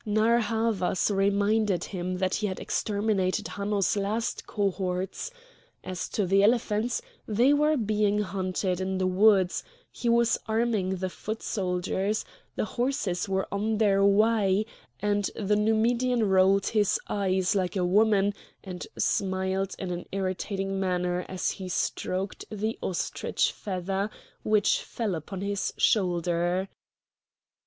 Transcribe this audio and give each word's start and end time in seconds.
Narr' 0.03 0.39
Havas 0.39 1.11
reminded 1.11 1.83
him 1.83 2.17
that 2.17 2.33
he 2.33 2.47
had 2.47 2.59
exterminated 2.59 3.49
Hanno's 3.49 3.95
last 3.95 4.47
cohorts;—as 4.47 6.09
to 6.09 6.25
the 6.25 6.41
elephants, 6.41 7.03
they 7.27 7.53
were 7.53 7.77
being 7.77 8.17
hunted 8.17 8.81
in 8.81 8.97
the 8.97 9.05
woods, 9.05 9.63
he 9.91 10.09
was 10.09 10.39
arming 10.47 10.95
the 10.95 11.09
foot 11.11 11.43
soldiers, 11.43 12.25
the 12.55 12.65
horses 12.65 13.29
were 13.29 13.47
on 13.51 13.77
their 13.77 14.03
way; 14.03 14.65
and 15.01 15.29
the 15.35 15.55
Numidian 15.55 16.27
rolled 16.27 16.65
his 16.65 16.99
eyes 17.07 17.53
like 17.53 17.75
a 17.75 17.85
woman 17.85 18.33
and 18.63 18.87
smiled 18.97 19.75
in 19.77 19.91
an 19.91 20.07
irritating 20.11 20.79
manner 20.79 21.27
as 21.29 21.51
he 21.51 21.69
stroked 21.69 22.43
the 22.49 22.75
ostrich 22.81 23.51
feather 23.51 24.09
which 24.41 24.81
fell 24.81 25.13
upon 25.13 25.41
his 25.41 25.71
shoulder. 25.77 26.69